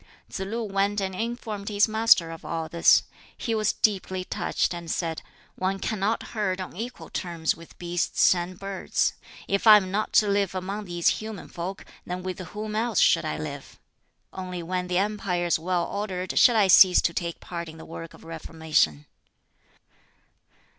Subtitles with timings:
[0.31, 3.03] Tsz lu went and informed his Master of all this.
[3.37, 5.21] He was deeply touched, and said,
[5.53, 9.13] "One cannot herd on equal terms with beasts and birds:
[9.47, 13.25] if I am not to live among these human folk, then with whom else should
[13.25, 13.79] I live?
[14.33, 17.85] Only when the empire is well ordered shall I cease to take part in the
[17.85, 19.05] work of reformation."